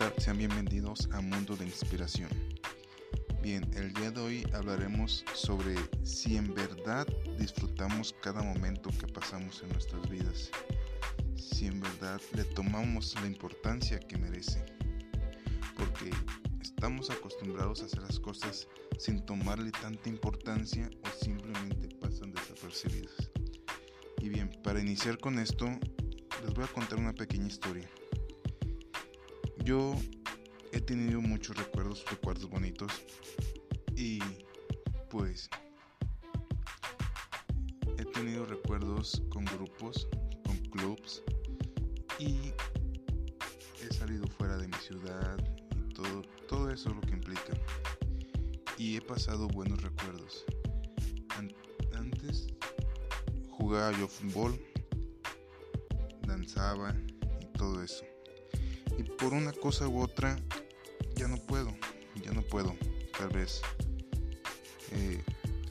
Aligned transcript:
tal? 0.00 0.14
Sean 0.16 0.38
bienvenidos 0.38 1.10
a 1.12 1.20
Mundo 1.20 1.54
de 1.56 1.66
Inspiración. 1.66 2.30
Bien, 3.42 3.70
el 3.74 3.92
día 3.92 4.10
de 4.10 4.20
hoy 4.20 4.46
hablaremos 4.54 5.26
sobre 5.34 5.74
si 6.04 6.38
en 6.38 6.54
verdad 6.54 7.06
disfrutamos 7.38 8.14
cada 8.22 8.42
momento 8.42 8.88
que 8.98 9.06
pasamos 9.12 9.62
en 9.62 9.68
nuestras 9.68 10.08
vidas, 10.08 10.50
si 11.36 11.66
en 11.66 11.80
verdad 11.80 12.18
le 12.32 12.44
tomamos 12.44 13.14
la 13.20 13.26
importancia 13.26 14.00
que 14.00 14.16
merece, 14.16 14.64
porque 15.76 16.10
estamos 16.62 17.10
acostumbrados 17.10 17.82
a 17.82 17.84
hacer 17.84 18.00
las 18.00 18.18
cosas 18.18 18.68
sin 18.98 19.22
tomarle 19.26 19.70
tanta 19.70 20.08
importancia 20.08 20.88
o 21.04 21.24
simplemente 21.24 21.94
pasan 21.96 22.32
desapercibidas. 22.32 23.30
Y 24.18 24.30
bien, 24.30 24.50
para 24.64 24.80
iniciar 24.80 25.18
con 25.18 25.38
esto, 25.38 25.66
les 26.42 26.54
voy 26.54 26.64
a 26.64 26.68
contar 26.68 26.98
una 26.98 27.12
pequeña 27.12 27.48
historia. 27.48 27.86
Yo 29.64 29.94
he 30.72 30.80
tenido 30.80 31.20
muchos 31.20 31.56
recuerdos, 31.56 32.04
recuerdos 32.10 32.48
bonitos 32.48 32.92
y 33.94 34.18
pues 35.10 35.50
he 37.98 38.04
tenido 38.06 38.46
recuerdos 38.46 39.22
con 39.28 39.44
grupos, 39.44 40.08
con 40.44 40.56
clubs 40.70 41.22
y 42.18 42.52
he 43.82 43.92
salido 43.92 44.26
fuera 44.28 44.56
de 44.56 44.68
mi 44.68 44.74
ciudad 44.74 45.36
y 45.76 45.92
todo, 45.92 46.22
todo 46.48 46.70
eso 46.70 46.88
es 46.88 46.94
lo 46.94 47.02
que 47.02 47.12
implica. 47.12 47.52
Y 48.78 48.96
he 48.96 49.02
pasado 49.02 49.46
buenos 49.48 49.82
recuerdos. 49.82 50.46
Antes 51.94 52.46
jugaba 53.50 53.92
yo 53.92 54.08
fútbol, 54.08 54.58
danzaba 56.26 56.94
y 57.42 57.46
todo 57.58 57.82
eso 57.82 58.04
y 59.00 59.02
por 59.02 59.32
una 59.32 59.52
cosa 59.52 59.88
u 59.88 60.02
otra 60.02 60.36
ya 61.16 61.26
no 61.26 61.38
puedo, 61.38 61.74
ya 62.22 62.32
no 62.32 62.42
puedo, 62.42 62.76
tal 63.16 63.30
vez 63.30 63.62
eh, 64.92 65.22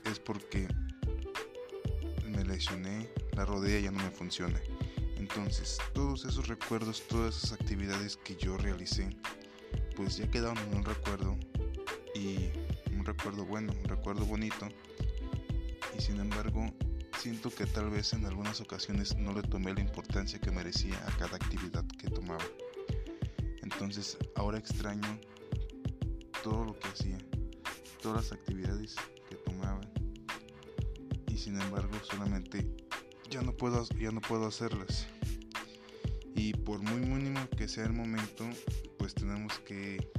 es 0.10 0.20
porque 0.20 0.68
me 2.26 2.44
lesioné, 2.44 3.08
la 3.34 3.46
rodilla 3.46 3.80
ya 3.80 3.92
no 3.92 4.04
me 4.04 4.10
funciona. 4.10 4.60
Entonces, 5.18 5.78
todos 5.94 6.26
esos 6.26 6.48
recuerdos, 6.48 7.04
todas 7.08 7.38
esas 7.38 7.52
actividades 7.52 8.18
que 8.18 8.36
yo 8.36 8.58
realicé, 8.58 9.16
pues 9.96 10.18
ya 10.18 10.28
quedaron 10.32 10.58
en 10.58 10.78
un 10.78 10.86
recuerdo 10.86 11.38
y 12.16 12.50
un 12.92 13.06
recuerdo 13.06 13.46
bueno, 13.46 13.74
un 13.80 13.88
recuerdo 13.88 14.26
bonito. 14.26 14.70
Y 15.96 16.02
sin 16.02 16.20
embargo, 16.20 16.66
siento 17.20 17.52
que 17.52 17.68
tal 17.68 17.92
vez 17.92 18.14
en 18.14 18.26
algunas 18.26 18.60
ocasiones 18.60 19.16
no 19.18 19.34
le 19.34 19.44
tomé 19.44 19.74
la 19.76 19.82
importancia 19.82 20.40
que 20.40 20.50
merecía 20.50 20.98
a 21.06 21.16
cada 21.18 21.36
actividad 21.36 21.86
que 22.00 22.10
tomaba. 22.10 22.44
Entonces 23.72 24.18
ahora 24.36 24.58
extraño 24.58 25.20
todo 26.44 26.66
lo 26.66 26.80
que 26.80 26.88
hacía, 26.88 27.18
todas 28.02 28.24
las 28.24 28.32
actividades 28.32 28.96
que 29.30 29.36
tomaba 29.36 29.82
y 31.28 31.38
sin 31.38 31.60
embargo 31.62 31.94
solamente 32.04 32.76
ya 33.30 33.42
no 33.42 33.54
puedo 33.54 33.86
ya 34.00 34.12
no 34.12 34.22
puedo 34.22 34.48
hacerlas. 34.48 35.08
Y 36.36 36.54
por 36.54 36.82
muy 36.82 37.02
mínimo 37.02 37.48
que 37.58 37.68
sea 37.68 37.86
el 37.86 37.94
momento, 37.94 38.50
pues 38.98 39.14
tenemos 39.14 39.60
que 39.60 40.12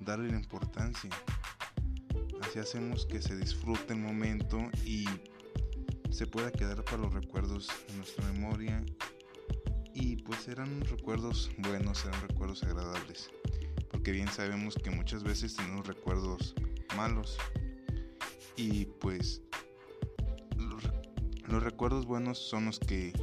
darle 0.00 0.30
la 0.30 0.38
importancia. 0.38 1.10
Así 2.42 2.58
hacemos 2.58 3.06
que 3.06 3.22
se 3.22 3.36
disfrute 3.36 3.94
el 3.94 4.00
momento 4.00 4.58
y 4.84 5.06
se 6.10 6.26
pueda 6.26 6.50
quedar 6.50 6.84
para 6.84 6.98
los 6.98 7.14
recuerdos 7.14 7.68
en 7.88 7.98
nuestra 7.98 8.24
memoria 8.32 8.84
pues 10.28 10.46
eran 10.46 10.82
recuerdos 10.82 11.50
buenos, 11.56 12.04
eran 12.04 12.20
recuerdos 12.28 12.62
agradables, 12.62 13.30
porque 13.90 14.12
bien 14.12 14.28
sabemos 14.28 14.74
que 14.74 14.90
muchas 14.90 15.22
veces 15.22 15.56
tenemos 15.56 15.86
recuerdos 15.86 16.54
malos 16.94 17.38
y 18.54 18.84
pues 18.84 19.40
los, 20.58 21.62
recuerdos 21.62 22.04
buenos 22.04 22.36
son 22.36 22.66
los 22.66 22.78
que 22.78 23.14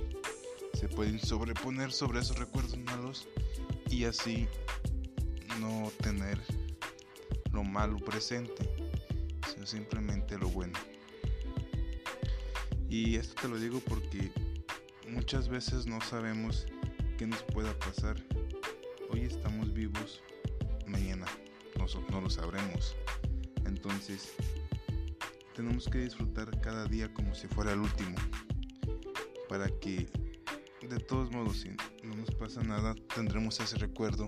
se 0.74 0.88
pueden 0.88 1.20
sobreponer 1.20 1.92
sobre 1.92 2.22
esos 2.22 2.40
recuerdos 2.40 2.76
malos 2.80 3.28
y 3.92 4.06
así 4.06 4.48
no 5.60 5.92
tener 6.02 6.40
lo 7.52 7.64
malo 7.64 7.98
presente, 7.98 8.68
sino 9.54 9.68
simplemente 9.68 10.40
lo 10.40 10.50
bueno. 10.50 10.80
Y 12.90 13.18
esto 13.18 13.36
te 13.44 13.48
lo 13.48 13.60
digo 13.60 13.80
porque 13.82 14.32
Muchas 15.10 15.50
veces 15.50 15.86
no 15.86 16.02
sabemos 16.02 16.66
qué 17.18 17.28
nos 17.28 17.44
pueda 17.44 17.78
pasar. 17.80 18.16
Hoy 19.10 19.22
estamos 19.22 19.74
vivos, 19.74 20.22
mañana 20.86 21.26
no, 22.10 22.22
lo 22.22 22.30
sabremos. 22.30 22.96
Entonces, 23.66 24.34
tenemos 25.56 25.88
que 25.88 26.00
disfrutar 26.00 26.60
cada 26.62 26.86
día 26.86 27.14
como 27.14 27.36
si 27.36 27.48
fuera 27.48 27.74
el 27.74 27.80
último. 27.80 28.16
Para 29.48 29.68
que, 29.80 30.08
de 30.82 31.00
todos 31.00 31.32
modos, 31.32 31.62
si 31.62 31.70
no 32.04 32.16
nos 32.16 32.32
pasa 32.32 32.64
nada, 32.64 32.96
tendremos 33.14 33.60
ese 33.60 33.78
recuerdo 33.78 34.28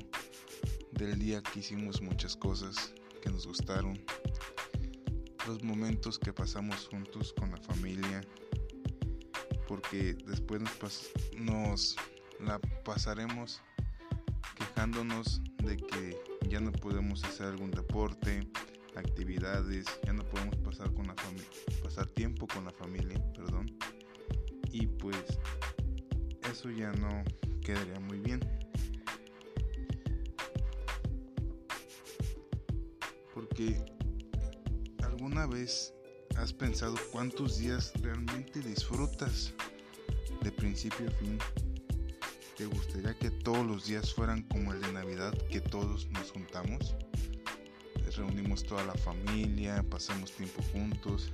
del 0.91 1.17
día 1.19 1.41
que 1.41 1.59
hicimos 1.59 2.01
muchas 2.01 2.35
cosas 2.35 2.93
que 3.21 3.29
nos 3.29 3.47
gustaron. 3.47 3.99
Los 5.47 5.63
momentos 5.63 6.19
que 6.19 6.33
pasamos 6.33 6.87
juntos 6.89 7.33
con 7.33 7.51
la 7.51 7.57
familia, 7.57 8.21
porque 9.67 10.15
después 10.25 10.61
nos, 11.37 11.95
la 12.39 12.59
pasaremos 12.83 13.61
quejándonos 14.55 15.41
de 15.63 15.77
que 15.77 16.21
ya 16.49 16.59
no 16.59 16.71
podemos 16.71 17.23
hacer 17.23 17.47
algún 17.47 17.71
deporte, 17.71 18.47
actividades, 18.95 19.85
ya 20.05 20.13
no 20.13 20.23
podemos 20.23 20.55
pasar 20.57 20.93
con 20.93 21.07
la 21.07 21.15
pasar 21.83 22.07
tiempo 22.07 22.47
con 22.47 22.65
la 22.65 22.71
familia, 22.71 23.21
perdón. 23.33 23.77
Y 24.71 24.87
pues 24.87 25.17
eso 26.51 26.69
ya 26.71 26.91
no 26.93 27.23
quedaría 27.61 27.99
muy 27.99 28.19
bien. 28.19 28.39
Porque 33.33 33.83
alguna 35.03 35.45
vez 35.45 35.93
¿Has 36.37 36.53
pensado 36.53 36.95
cuántos 37.11 37.57
días 37.57 37.91
realmente 37.99 38.61
disfrutas 38.61 39.55
de 40.43 40.51
principio 40.51 41.07
a 41.07 41.11
fin? 41.11 41.39
¿Te 42.57 42.65
gustaría 42.65 43.13
que 43.13 43.29
todos 43.29 43.63
los 43.63 43.85
días 43.85 44.11
fueran 44.15 44.41
como 44.41 44.73
el 44.73 44.81
de 44.81 44.91
Navidad, 44.91 45.31
que 45.51 45.61
todos 45.61 46.09
nos 46.09 46.31
juntamos? 46.31 46.95
Reunimos 48.15 48.63
toda 48.63 48.83
la 48.83 48.95
familia, 48.95 49.85
pasamos 49.87 50.31
tiempo 50.31 50.63
juntos 50.73 51.31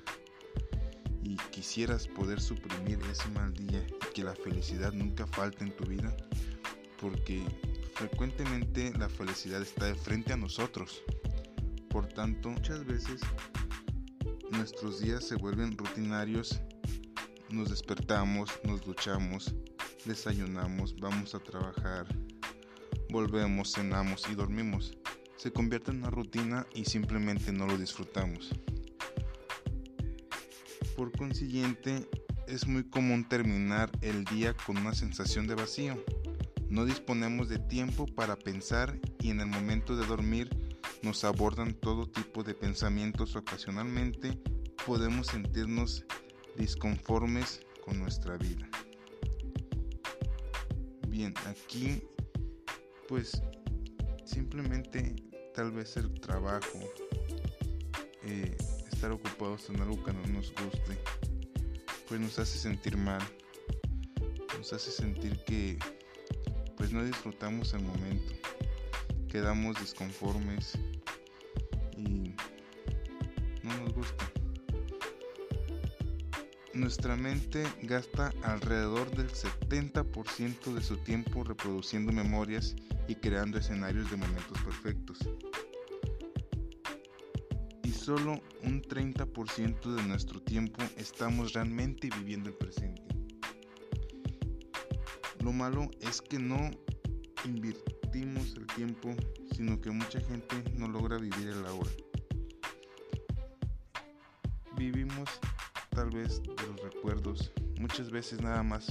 y 1.24 1.38
quisieras 1.50 2.10
poder 2.10 2.42
suprimir 2.42 3.00
ese 3.10 3.30
mal 3.30 3.54
día 3.54 3.88
y 3.88 4.14
que 4.14 4.26
la 4.26 4.36
felicidad 4.36 4.92
nunca 4.92 5.26
falte 5.26 5.64
en 5.64 5.74
tu 5.78 5.86
vida, 5.86 6.14
porque 7.00 7.42
frecuentemente 7.94 8.92
la 9.00 9.08
felicidad 9.08 9.62
está 9.62 9.86
de 9.86 9.96
frente 9.96 10.34
a 10.34 10.38
nosotros. 10.38 11.04
Por 11.90 12.06
tanto, 12.08 12.50
muchas 12.50 12.84
veces 12.86 13.22
nuestros 14.52 15.00
días 15.00 15.26
se 15.26 15.36
vuelven 15.36 15.78
rutinarios, 15.78 16.60
nos 17.50 17.70
despertamos, 17.70 18.50
nos 18.66 18.84
duchamos, 18.84 19.56
desayunamos, 20.06 20.96
vamos 21.00 21.36
a 21.36 21.40
trabajar, 21.40 22.06
volvemos, 23.10 23.74
cenamos 23.74 24.24
y 24.32 24.36
dormimos. 24.36 24.98
Se 25.38 25.52
convierte 25.52 25.92
en 25.92 25.98
una 25.98 26.10
rutina 26.10 26.66
y 26.74 26.86
simplemente 26.86 27.52
no 27.52 27.68
lo 27.68 27.78
disfrutamos. 27.78 28.52
Por 30.96 31.12
consiguiente, 31.12 32.08
es 32.48 32.68
muy 32.68 32.84
común 32.84 33.28
terminar 33.28 33.92
el 34.02 34.26
día 34.26 34.54
con 34.54 34.78
una 34.78 34.94
sensación 34.94 35.48
de 35.48 35.56
vacío. 35.56 36.04
No 36.70 36.86
disponemos 36.86 37.50
de 37.50 37.60
tiempo 37.60 38.06
para 38.06 38.36
pensar 38.36 39.00
y 39.20 39.30
en 39.30 39.40
el 39.40 39.48
momento 39.48 39.96
de 39.96 40.06
dormir 40.06 40.50
nos 41.02 41.24
abordan 41.24 41.74
todo 41.74 42.08
tipo 42.08 42.44
de 42.44 42.54
pensamientos 42.54 43.36
ocasionalmente 43.36 44.40
podemos 44.86 45.28
sentirnos 45.28 46.06
disconformes 46.58 47.62
con 47.86 48.00
nuestra 48.00 48.38
vida. 48.38 48.70
Aquí 51.46 52.02
pues 53.08 53.42
simplemente 54.26 55.16
tal 55.54 55.72
vez 55.72 55.96
el 55.98 56.20
trabajo, 56.20 56.80
eh, 58.24 58.58
estar 58.92 59.12
ocupados 59.12 59.70
en 59.70 59.80
algo 59.80 60.04
que 60.04 60.12
no 60.12 60.26
nos 60.28 60.52
guste, 60.54 60.98
pues 62.08 62.20
nos 62.20 62.40
hace 62.40 62.58
sentir 62.58 62.98
mal, 62.98 63.22
nos 64.58 64.74
hace 64.74 64.92
sentir 64.92 65.38
que 65.46 65.78
pues 66.76 66.92
no 66.92 67.04
disfrutamos 67.06 67.74
el 67.74 67.84
momento, 67.84 68.34
quedamos 69.30 69.80
disconformes 69.80 70.78
Nuestra 76.74 77.16
mente 77.16 77.64
gasta 77.84 78.34
alrededor 78.42 79.16
del 79.16 79.30
70% 79.30 80.74
de 80.74 80.82
su 80.82 80.98
tiempo 80.98 81.44
reproduciendo 81.44 82.12
memorias 82.12 82.76
y 83.08 83.14
creando 83.14 83.60
escenarios 83.60 84.10
de 84.10 84.18
momentos 84.18 84.60
perfectos. 84.64 85.20
Y 87.84 87.92
solo 87.92 88.42
un 88.64 88.82
30% 88.82 89.96
de 89.96 90.04
nuestro 90.04 90.42
tiempo 90.42 90.82
estamos 90.98 91.54
realmente 91.54 92.10
viviendo 92.18 92.50
el 92.50 92.56
presente. 92.56 93.04
Lo 95.44 95.52
malo 95.52 95.92
es 96.02 96.24
que 96.24 96.40
no 96.40 96.72
invertimos 97.46 98.56
el 98.56 98.66
tiempo, 98.66 99.16
sino 99.56 99.80
que 99.80 99.92
mucha 99.92 100.20
gente 100.22 100.64
no 100.76 100.88
logra 100.88 101.20
vivir 101.20 101.50
el 101.50 101.66
ahora. 101.68 101.92
Vivimos 104.76 105.30
tal 105.94 106.10
vez 106.10 106.42
de 106.42 106.68
los 106.68 106.82
recuerdos. 106.82 107.52
Muchas 107.80 108.10
veces 108.12 108.42
nada 108.42 108.64
más 108.64 108.88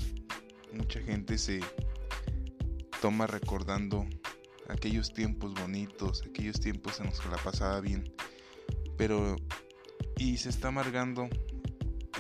mucha 0.73 1.01
gente 1.01 1.39
se 1.39 1.61
toma 3.01 3.27
recordando 3.27 4.07
aquellos 4.69 5.13
tiempos 5.13 5.55
bonitos, 5.55 6.23
aquellos 6.29 6.61
tiempos 6.61 7.01
en 7.01 7.07
los 7.07 7.21
que 7.21 7.29
la 7.29 7.37
pasaba 7.37 7.81
bien, 7.81 8.13
pero 8.97 9.37
y 10.17 10.37
se 10.37 10.49
está 10.49 10.69
amargando 10.69 11.29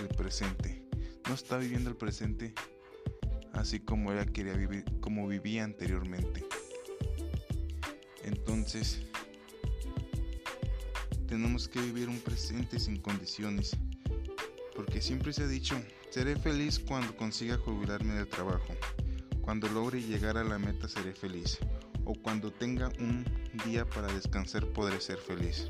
el 0.00 0.08
presente. 0.08 0.84
No 1.29 1.34
está 1.34 1.56
viviendo 1.56 1.88
el 1.88 1.96
presente 1.96 2.55
así 3.52 3.81
como 3.81 4.12
ella 4.12 4.26
quería 4.26 4.55
vivir, 4.55 4.84
como 5.00 5.29
vivía 5.29 5.64
anteriormente. 5.64 6.44
Entonces, 8.25 9.02
tenemos 11.26 11.69
que 11.69 11.81
vivir 11.81 12.08
un 12.08 12.19
presente 12.20 12.79
sin 12.79 13.00
condiciones, 13.00 13.76
porque 14.74 15.00
siempre 15.00 15.32
se 15.32 15.44
ha 15.44 15.48
dicho, 15.48 15.80
seré 16.10 16.36
feliz 16.36 16.78
cuando 16.78 17.16
consiga 17.16 17.58
jubilarme 17.58 18.14
del 18.14 18.28
trabajo, 18.28 18.74
cuando 19.40 19.69
logre 19.69 20.02
llegar 20.02 20.36
a 20.36 20.44
la 20.44 20.58
meta 20.58 20.88
seré 20.88 21.14
feliz, 21.14 21.58
o 22.04 22.14
cuando 22.14 22.52
tenga 22.52 22.88
un 22.98 23.24
día 23.64 23.88
para 23.88 24.12
descansar 24.12 24.66
podré 24.66 25.00
ser 25.00 25.19
feliz. 25.19 25.69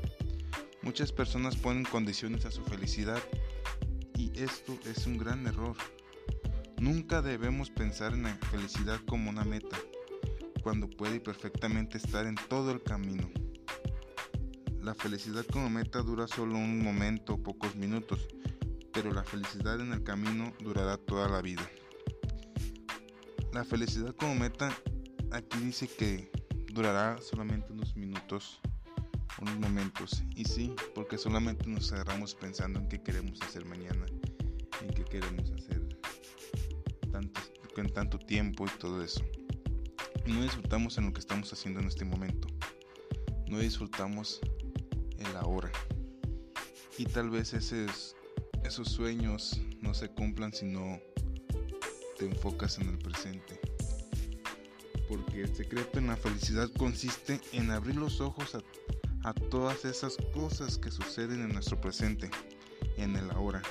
Muchas 0.81 1.11
personas 1.11 1.55
ponen 1.55 1.85
condiciones 1.85 2.45
a 2.45 2.51
su 2.51 2.63
felicidad 2.63 3.21
y 4.15 4.31
esto 4.39 4.77
es 4.85 5.07
un 5.07 5.17
gran 5.17 5.47
error. 5.47 5.77
Nunca 6.77 7.21
debemos 7.21 7.69
pensar 7.69 8.13
en 8.13 8.23
la 8.23 8.35
felicidad 8.51 8.99
como 9.07 9.29
una 9.29 9.45
meta, 9.45 9.77
cuando 10.61 10.89
puede 10.89 11.19
perfectamente 11.19 11.97
estar 11.97 12.25
en 12.25 12.35
todo 12.35 12.71
el 12.71 12.83
camino. 12.83 13.31
La 14.81 14.93
felicidad 14.93 15.45
como 15.45 15.69
meta 15.69 16.01
dura 16.01 16.27
solo 16.27 16.55
un 16.55 16.83
momento 16.83 17.41
pocos 17.41 17.75
minutos, 17.77 18.27
pero 18.93 19.11
la 19.11 19.23
felicidad 19.23 19.79
en 19.79 19.93
el 19.93 20.03
camino 20.03 20.53
durará 20.59 20.97
toda 20.97 21.27
la 21.29 21.41
vida. 21.41 21.67
La 23.51 23.63
felicidad 23.63 24.15
como 24.15 24.35
meta 24.35 24.75
aquí 25.31 25.59
dice 25.59 25.87
que 25.87 26.31
durará 26.71 27.21
solamente 27.21 27.73
unos 27.73 27.95
minutos, 27.95 28.59
unos 29.39 29.59
momentos. 29.59 30.23
Y 30.35 30.45
sí, 30.45 30.75
porque 30.95 31.17
solamente 31.17 31.67
nos 31.67 31.91
agarramos 31.91 32.35
pensando 32.35 32.79
en 32.79 32.87
qué 32.87 33.01
queremos 33.01 33.41
hacer 33.41 33.65
mañana, 33.65 34.05
en 34.81 34.89
qué 34.93 35.03
queremos 35.03 35.51
hacer 35.51 35.73
en 37.81 37.91
tanto 37.91 38.19
tiempo 38.19 38.65
y 38.65 38.79
todo 38.79 39.03
eso. 39.03 39.23
no 40.25 40.41
disfrutamos 40.41 40.97
en 40.97 41.05
lo 41.05 41.13
que 41.13 41.19
estamos 41.19 41.51
haciendo 41.51 41.79
en 41.79 41.87
este 41.87 42.05
momento. 42.05 42.47
No 43.47 43.59
disfrutamos 43.59 44.39
el 45.17 45.35
ahora. 45.37 45.71
Y 46.97 47.05
tal 47.05 47.29
vez 47.29 47.53
esos, 47.53 48.15
esos 48.65 48.89
sueños 48.89 49.59
no 49.81 49.93
se 49.93 50.09
cumplan 50.09 50.53
si 50.53 50.65
no 50.65 50.99
te 52.17 52.25
enfocas 52.25 52.77
en 52.79 52.89
el 52.89 52.97
presente. 52.97 53.59
Porque 55.07 55.41
el 55.41 55.55
secreto 55.55 55.99
en 55.99 56.07
la 56.07 56.17
felicidad 56.17 56.69
consiste 56.77 57.39
en 57.51 57.71
abrir 57.71 57.95
los 57.95 58.21
ojos 58.21 58.55
a, 59.23 59.33
todas 59.49 59.85
esas 59.85 60.17
cosas 60.33 60.77
que 60.77 60.91
suceden 60.91 61.41
en 61.41 61.53
nuestro 61.53 61.79
presente, 61.79 62.29
en 62.97 63.15
el 63.15 63.29
ahora 63.31 63.61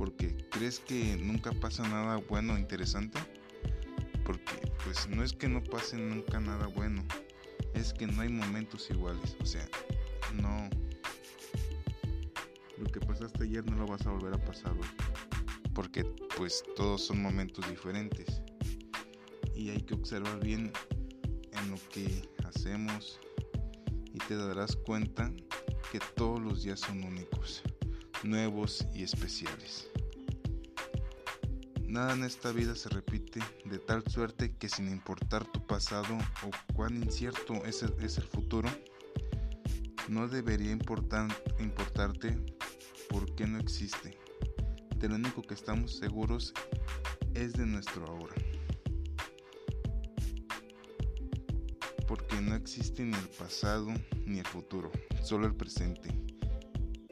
porque 0.00 0.34
crees 0.48 0.80
que 0.80 1.18
nunca 1.18 1.52
pasa 1.52 1.86
nada 1.86 2.16
bueno 2.26 2.54
o 2.54 2.58
interesante. 2.58 3.18
Porque 4.24 4.72
pues 4.82 5.06
no 5.10 5.22
es 5.22 5.34
que 5.34 5.46
no 5.46 5.62
pase 5.62 5.98
nunca 5.98 6.40
nada 6.40 6.68
bueno, 6.68 7.04
es 7.74 7.92
que 7.92 8.06
no 8.06 8.22
hay 8.22 8.30
momentos 8.30 8.88
iguales. 8.88 9.36
O 9.42 9.44
sea, 9.44 9.68
no... 10.32 10.70
Lo 12.80 12.86
que 12.86 12.98
pasaste 12.98 13.44
ayer 13.44 13.64
no 13.70 13.76
lo 13.76 13.86
vas 13.86 14.06
a 14.06 14.10
volver 14.10 14.32
a 14.32 14.44
pasar 14.44 14.72
hoy. 14.72 14.88
Porque 15.74 16.04
pues 16.36 16.64
todos 16.76 17.04
son 17.04 17.20
momentos 17.20 17.68
diferentes. 17.68 18.40
Y 19.54 19.68
hay 19.68 19.82
que 19.82 19.92
observar 19.92 20.40
bien 20.40 20.72
en 21.52 21.70
lo 21.70 21.76
que 21.90 22.26
hacemos 22.46 23.20
y 24.14 24.18
te 24.18 24.34
darás 24.34 24.74
cuenta 24.76 25.30
que 25.92 26.00
todos 26.16 26.40
los 26.40 26.62
días 26.62 26.80
son 26.80 27.04
únicos 27.04 27.62
nuevos 28.22 28.86
y 28.94 29.02
especiales. 29.02 29.88
Nada 31.86 32.14
en 32.14 32.24
esta 32.24 32.52
vida 32.52 32.74
se 32.76 32.88
repite 32.88 33.40
de 33.64 33.78
tal 33.78 34.04
suerte 34.08 34.54
que 34.56 34.68
sin 34.68 34.88
importar 34.88 35.44
tu 35.44 35.66
pasado 35.66 36.16
o 36.44 36.74
cuán 36.74 36.96
incierto 36.96 37.54
es 37.66 37.82
el, 37.82 37.92
es 38.00 38.16
el 38.16 38.24
futuro, 38.24 38.70
no 40.08 40.28
debería 40.28 40.70
importar, 40.70 41.28
importarte 41.58 42.38
por 43.10 43.34
qué 43.34 43.46
no 43.46 43.58
existe. 43.58 44.16
De 44.96 45.08
lo 45.08 45.16
único 45.16 45.42
que 45.42 45.54
estamos 45.54 45.98
seguros 45.98 46.54
es 47.34 47.52
de 47.52 47.66
nuestro 47.66 48.06
ahora. 48.06 48.34
Porque 52.08 52.40
no 52.40 52.54
existe 52.54 53.04
ni 53.04 53.14
el 53.14 53.28
pasado 53.38 53.92
ni 54.24 54.38
el 54.38 54.46
futuro, 54.46 54.90
solo 55.22 55.46
el 55.46 55.54
presente 55.54 56.10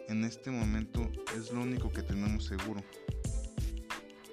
en 0.09 0.25
este 0.25 0.51
momento 0.51 1.07
es 1.37 1.53
lo 1.53 1.61
único 1.61 1.93
que 1.93 2.03
tenemos 2.03 2.47
seguro. 2.47 2.83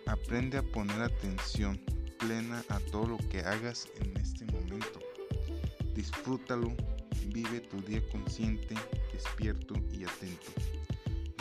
Aprende 0.07 0.57
a 0.57 0.63
poner 0.63 1.01
atención 1.01 1.79
plena 2.17 2.63
a 2.69 2.79
todo 2.79 3.07
lo 3.07 3.17
que 3.29 3.41
hagas 3.41 3.89
en 3.99 4.15
este 4.17 4.45
momento. 4.45 4.99
Disfrútalo, 5.93 6.73
vive 7.27 7.59
tu 7.59 7.81
día 7.81 8.01
consciente, 8.09 8.75
despierto 9.11 9.75
y 9.91 10.05
atento. 10.05 10.51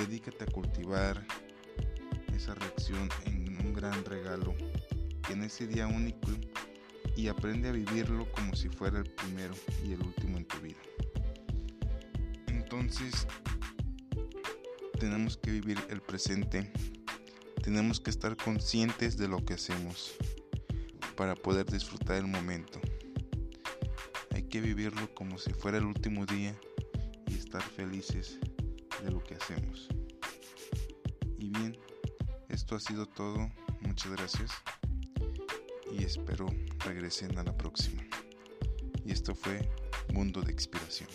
Dedícate 0.06 0.45
a 0.45 0.47
cultivar 0.49 1.27
esa 2.35 2.55
reacción 2.55 3.09
en 3.25 3.56
un 3.65 3.73
gran 3.73 4.05
regalo 4.05 4.55
en 5.31 5.43
ese 5.43 5.67
día 5.67 5.87
único 5.87 6.29
y 7.17 7.29
aprende 7.29 7.71
a 7.71 7.73
vivirlo 7.73 8.31
como 8.33 8.55
si 8.55 8.69
fuera 8.69 8.99
el 8.99 9.07
primero 9.07 9.55
y 9.83 9.93
el 9.93 10.02
último 10.02 10.37
en 10.37 10.45
tu 10.45 10.59
vida. 10.59 10.76
Entonces, 12.49 13.26
tenemos 15.00 15.38
que 15.38 15.52
vivir 15.52 15.78
el 15.88 16.02
presente, 16.02 16.71
tenemos 17.62 17.99
que 17.99 18.11
estar 18.11 18.37
conscientes 18.37 19.17
de 19.17 19.26
lo 19.26 19.43
que 19.43 19.55
hacemos 19.55 20.12
para 21.17 21.35
poder 21.35 21.64
disfrutar 21.64 22.17
el 22.17 22.26
momento. 22.26 22.78
Hay 24.33 24.43
que 24.43 24.61
vivirlo 24.61 25.14
como 25.14 25.38
si 25.38 25.55
fuera 25.55 25.78
el 25.78 25.87
último 25.87 26.26
día 26.26 26.55
y 27.26 27.37
estar 27.37 27.62
felices 27.62 28.38
de 29.05 29.11
lo 29.11 29.23
que 29.23 29.35
hacemos. 29.35 29.88
Y 31.45 31.51
bien, 31.51 31.77
esto 32.49 32.75
ha 32.75 32.81
sido 32.81 33.05
todo. 33.05 33.37
Muchas 33.83 34.13
gracias. 34.13 34.51
Y 35.93 36.03
espero 36.03 36.47
regresen 36.79 37.37
a 37.37 37.45
la 37.45 37.55
próxima. 37.55 38.03
Y 39.05 39.13
esto 39.13 39.35
fue 39.35 39.69
Mundo 40.15 40.41
de 40.41 40.51
Expiración. 40.51 41.11